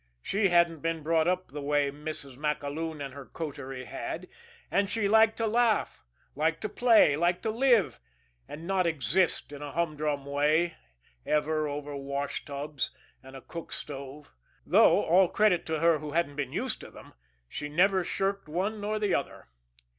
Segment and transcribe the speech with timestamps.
[0.23, 2.35] She hadn't been brought up the way Mrs.
[2.35, 4.27] MacAloon and her coterie had,
[4.71, 6.03] and she liked to laugh,
[6.35, 7.99] liked to play, liked to live,
[8.47, 10.73] and not exist in a humdrum way
[11.23, 12.89] ever over washtubs
[13.21, 14.33] and a cook stove
[14.65, 17.13] though, all credit to her who hadn't been used to them,
[17.47, 19.49] she never shirked one nor the other.